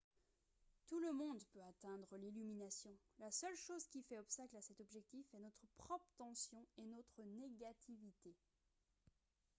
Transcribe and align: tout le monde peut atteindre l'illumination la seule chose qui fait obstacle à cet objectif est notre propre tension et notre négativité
tout 0.89 0.99
le 0.99 1.13
monde 1.13 1.37
peut 1.53 1.61
atteindre 1.61 2.17
l'illumination 2.17 2.89
la 3.19 3.29
seule 3.29 3.55
chose 3.55 3.85
qui 3.87 4.01
fait 4.01 4.17
obstacle 4.17 4.57
à 4.57 4.61
cet 4.63 4.79
objectif 4.79 5.27
est 5.35 5.39
notre 5.39 5.67
propre 5.77 6.09
tension 6.17 6.65
et 6.79 6.85
notre 6.85 7.21
négativité 7.37 8.33